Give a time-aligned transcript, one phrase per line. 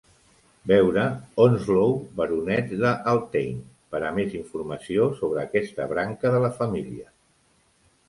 [0.69, 1.03] Veure
[1.45, 1.91] Onslow
[2.21, 3.61] baronets de Althain
[3.93, 7.11] per a més informació sobre aquesta branca de la família.